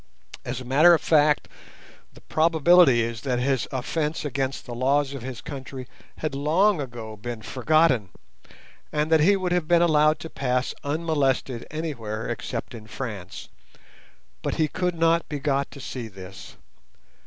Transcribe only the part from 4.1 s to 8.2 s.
against the laws of his country had long ago been forgotten,